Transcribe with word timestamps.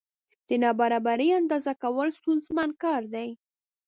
د 0.47 0.49
نابرابرۍ 0.63 1.29
اندازه 1.39 1.73
کول 1.81 2.07
ستونزمن 2.19 2.69
کار 2.83 3.01
دی. 3.13 3.29